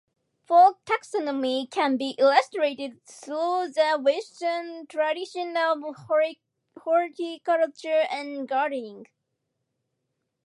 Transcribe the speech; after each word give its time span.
Folk 0.47 0.83
taxonomy 0.83 1.69
can 1.69 1.95
be 1.95 2.15
illustrated 2.17 3.05
through 3.05 3.67
the 3.67 3.99
Western 4.01 4.87
tradition 4.87 5.55
of 5.55 5.77
horticulture 6.73 8.07
and 8.09 8.47
gardening. 8.47 9.05